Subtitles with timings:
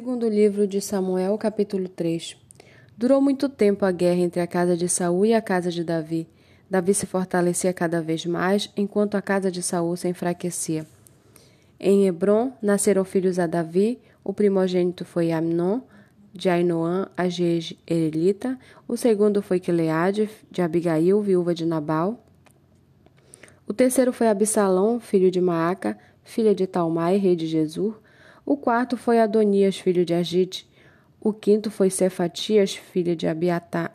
[0.00, 2.34] Segundo livro de Samuel, capítulo 3.
[2.96, 6.26] Durou muito tempo a guerra entre a casa de Saul e a casa de Davi.
[6.70, 10.86] Davi se fortalecia cada vez mais, enquanto a casa de Saul se enfraquecia.
[11.78, 15.82] Em Hebron nasceram filhos a Davi, o primogênito foi Amnon,
[16.32, 18.58] de Ainoã a Jezreelita,
[18.88, 22.24] o segundo foi Quileade, de Abigail, viúva de Nabal.
[23.66, 27.94] O terceiro foi Absalão, filho de Maaca, filha de Talmai, rei de Jesus.
[28.50, 30.68] O quarto foi Adonias, filho de Agite.
[31.20, 33.92] O quinto foi Cefatias, filho de Abiata,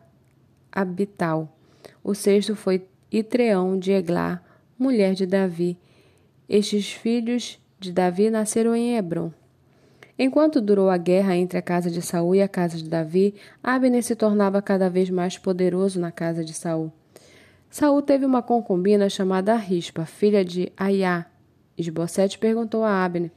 [0.71, 1.53] Abital.
[2.01, 4.41] O sexto foi Itreão de Eglá,
[4.79, 5.77] mulher de Davi.
[6.47, 9.29] Estes filhos de Davi nasceram em Hebron.
[10.17, 14.01] Enquanto durou a guerra entre a casa de Saul e a casa de Davi, Abner
[14.03, 16.93] se tornava cada vez mais poderoso na casa de Saul.
[17.69, 21.25] Saul teve uma concubina chamada Rispa, filha de Aiá.
[21.77, 23.31] Esbocete perguntou a Abner: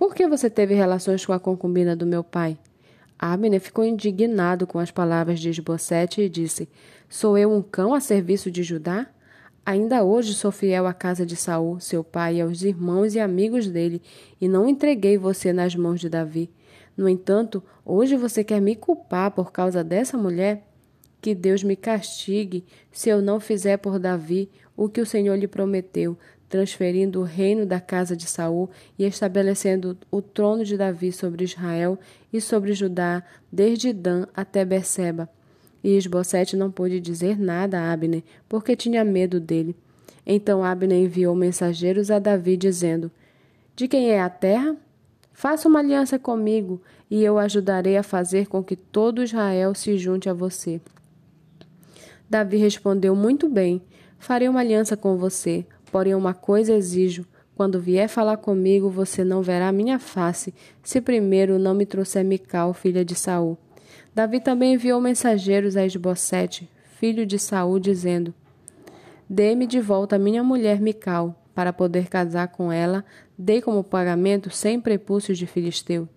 [0.00, 2.56] por que você teve relações com a concubina do meu pai?
[3.18, 6.70] Abner ficou indignado com as palavras de Esbocete e disse:
[7.06, 9.08] Sou eu um cão a serviço de Judá?
[9.64, 13.68] Ainda hoje sou fiel à casa de Saul, seu pai, e aos irmãos e amigos
[13.68, 14.00] dele,
[14.40, 16.50] e não entreguei você nas mãos de Davi.
[16.96, 20.66] No entanto, hoje você quer me culpar por causa dessa mulher?
[21.20, 25.46] Que Deus me castigue se eu não fizer por Davi o que o Senhor lhe
[25.46, 26.16] prometeu,
[26.50, 31.96] transferindo o reino da casa de Saul e estabelecendo o trono de Davi sobre Israel
[32.32, 35.30] e sobre Judá, desde Dan até Berseba.
[35.82, 39.76] E Esbocete não pôde dizer nada a Abner, porque tinha medo dele.
[40.26, 43.10] Então Abner enviou mensageiros a Davi, dizendo:
[43.74, 44.76] De quem é a terra?
[45.32, 50.28] Faça uma aliança comigo, e eu ajudarei a fazer com que todo Israel se junte
[50.28, 50.80] a você.
[52.28, 53.80] Davi respondeu muito bem:
[54.18, 59.42] Farei uma aliança com você, Porém, uma coisa exijo: quando vier falar comigo, você não
[59.42, 63.58] verá minha face, se primeiro não me trouxer Mical, filha de Saul.
[64.14, 68.32] Davi também enviou mensageiros a Esbocete, filho de Saul, dizendo:
[69.28, 73.04] Dê-me de volta minha mulher Mical, para poder casar com ela,
[73.36, 76.08] dei como pagamento cem prepúcios de filisteu.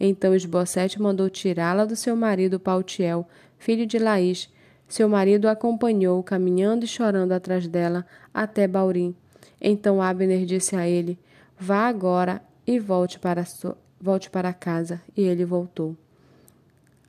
[0.00, 3.28] Então Esbocete mandou tirá-la do seu marido Pautiel,
[3.58, 4.48] filho de Laís,
[4.88, 9.14] seu marido a acompanhou, caminhando e chorando atrás dela, até Baurim.
[9.60, 11.18] Então Abner disse a ele:
[11.58, 15.00] Vá agora e volte para, so volte para casa.
[15.16, 15.94] E ele voltou.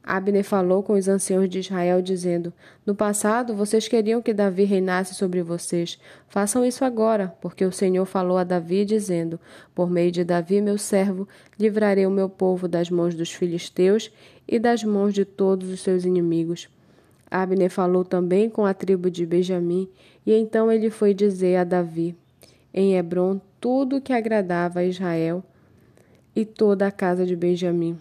[0.04, 2.52] Abner falou com os anciãos de Israel, dizendo:
[2.86, 6.00] No passado vocês queriam que Davi reinasse sobre vocês.
[6.28, 9.40] Façam isso agora, porque o Senhor falou a Davi, dizendo:
[9.76, 11.28] Por meio de Davi, meu servo,
[11.60, 14.12] livrarei o meu povo das mãos dos filisteus
[14.48, 16.68] e das mãos de todos os seus inimigos.
[17.32, 19.88] Abner falou também com a tribo de Benjamim,
[20.26, 22.16] e então ele foi dizer a Davi,
[22.74, 25.44] em Hebron, tudo o que agradava a Israel
[26.36, 27.98] e toda a casa de Benjamim.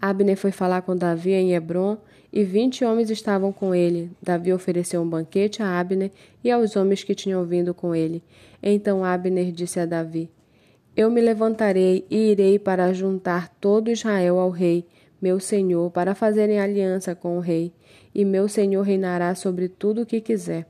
[0.00, 1.96] Abner foi falar com Davi em Hebron,
[2.32, 4.10] e vinte homens estavam com ele.
[4.22, 6.10] Davi ofereceu um banquete a Abner
[6.44, 8.22] e aos homens que tinham vindo com ele.
[8.62, 10.28] Então Abner disse a Davi:
[10.94, 14.84] Eu me levantarei e irei para juntar todo Israel ao rei,
[15.20, 17.72] meu senhor, para fazerem aliança com o rei,
[18.14, 20.66] e meu senhor reinará sobre tudo o que quiser.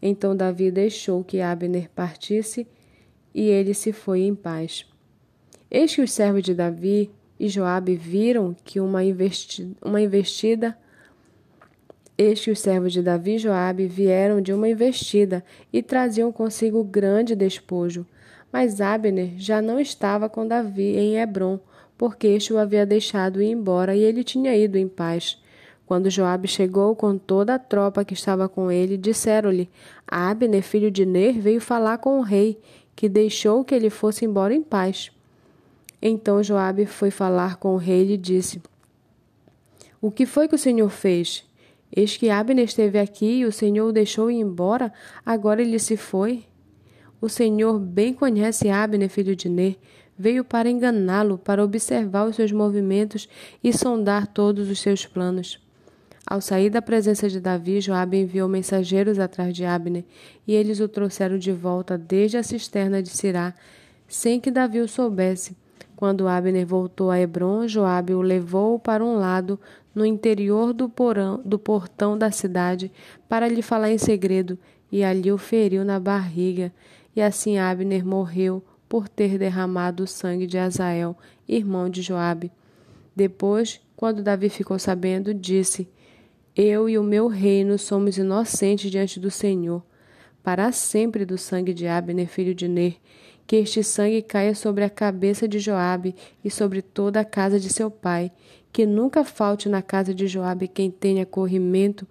[0.00, 2.66] Então Davi deixou que Abner partisse,
[3.34, 4.86] e ele se foi em paz.
[5.70, 10.76] Eis que os servos de Davi e Joabe viram que uma investida, uma investida
[12.20, 15.42] eis que os servos de Davi e Joabe vieram de uma investida
[15.72, 18.06] e traziam consigo grande despojo.
[18.52, 21.58] Mas Abner já não estava com Davi em Hebron,
[22.00, 25.38] porque este o havia deixado ir embora e ele tinha ido em paz.
[25.84, 29.68] Quando Joabe chegou com toda a tropa que estava com ele, disseram-lhe:
[30.08, 32.58] Abner, filho de Ner, veio falar com o rei,
[32.96, 35.12] que deixou que ele fosse embora em paz.
[36.00, 38.62] Então Joabe foi falar com o rei e lhe disse:
[40.00, 41.44] O que foi que o Senhor fez?
[41.94, 44.90] Eis que Abner esteve aqui e o Senhor o deixou ir embora,
[45.26, 46.44] agora ele se foi.
[47.20, 49.76] O Senhor bem conhece Abner, filho de Ner,
[50.20, 53.26] veio para enganá-lo, para observar os seus movimentos
[53.64, 55.58] e sondar todos os seus planos.
[56.26, 60.04] Ao sair da presença de Davi, Joabe enviou mensageiros atrás de Abner,
[60.46, 63.54] e eles o trouxeram de volta desde a cisterna de Sirá,
[64.06, 65.56] sem que Davi o soubesse.
[65.96, 69.58] Quando Abner voltou a Hebron, Joabe o levou para um lado,
[69.94, 72.92] no interior do, porão, do portão da cidade,
[73.26, 74.58] para lhe falar em segredo,
[74.92, 76.70] e ali o feriu na barriga.
[77.16, 81.16] E assim Abner morreu, por ter derramado o sangue de Azael,
[81.48, 82.50] irmão de Joabe.
[83.14, 85.88] Depois, quando Davi ficou sabendo, disse:
[86.56, 89.80] Eu e o meu reino somos inocentes diante do Senhor,
[90.42, 92.96] para sempre do sangue de Abner, filho de Ner,
[93.46, 97.72] que este sangue caia sobre a cabeça de Joabe e sobre toda a casa de
[97.72, 98.32] seu pai,
[98.72, 102.08] que nunca falte na casa de Joabe quem tenha corrimento,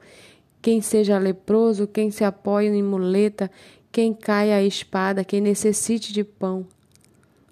[0.62, 3.52] quem seja leproso, quem se apoie em muleta,
[3.92, 6.66] quem caia a espada, quem necessite de pão.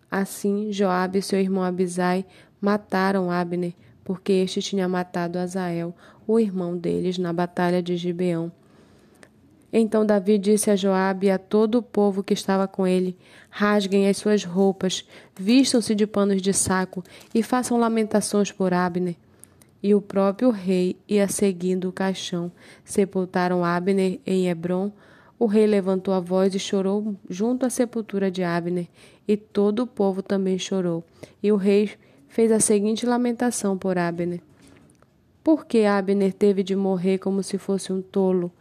[0.09, 2.25] Assim, Joabe e seu irmão Abisai
[2.61, 3.73] mataram Abner,
[4.03, 5.95] porque este tinha matado Azael,
[6.27, 8.51] o irmão deles, na batalha de Gibeão.
[9.71, 13.17] Então Davi disse a Joabe e a todo o povo que estava com ele:
[13.49, 15.05] Rasguem as suas roupas,
[15.37, 19.15] vistam-se de panos de saco e façam lamentações por Abner.
[19.83, 22.51] E o próprio rei ia seguindo o caixão.
[22.83, 24.91] Sepultaram Abner em Hebron.
[25.39, 28.87] O rei levantou a voz e chorou junto à sepultura de Abner,
[29.27, 31.03] e todo o povo também chorou.
[31.43, 31.91] E o rei
[32.27, 34.41] fez a seguinte lamentação por Abner:
[35.43, 38.51] Por que Abner teve de morrer como se fosse um tolo?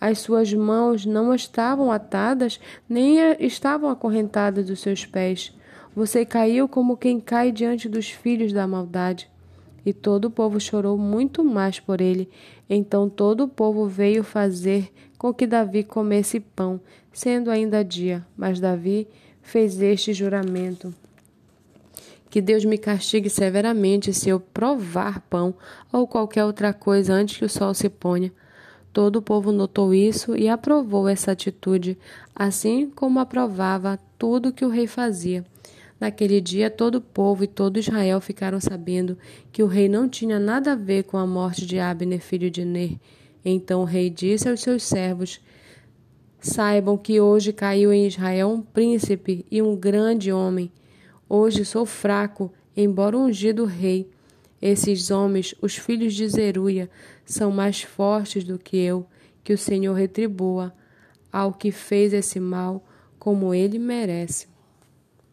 [0.00, 5.52] As suas mãos não estavam atadas, nem estavam acorrentadas dos seus pés.
[5.96, 9.28] Você caiu como quem cai diante dos filhos da maldade.
[9.88, 12.28] E todo o povo chorou muito mais por ele.
[12.68, 16.78] Então todo o povo veio fazer com que Davi comesse pão,
[17.10, 18.22] sendo ainda dia.
[18.36, 19.08] Mas Davi
[19.40, 20.94] fez este juramento:
[22.28, 25.54] Que Deus me castigue severamente se eu provar pão
[25.90, 28.30] ou qualquer outra coisa antes que o sol se ponha.
[28.92, 31.96] Todo o povo notou isso e aprovou essa atitude,
[32.36, 35.46] assim como aprovava tudo que o rei fazia.
[36.00, 39.18] Naquele dia, todo o povo e todo Israel ficaram sabendo
[39.50, 42.64] que o rei não tinha nada a ver com a morte de Abner, filho de
[42.64, 42.96] Ner.
[43.44, 45.40] Então o rei disse aos seus servos:
[46.40, 50.70] Saibam que hoje caiu em Israel um príncipe e um grande homem.
[51.28, 54.08] Hoje sou fraco, embora ungido rei.
[54.60, 56.90] Esses homens, os filhos de Zeruia,
[57.24, 59.06] são mais fortes do que eu,
[59.44, 60.74] que o Senhor retribua
[61.32, 62.84] ao que fez esse mal
[63.18, 64.47] como ele merece.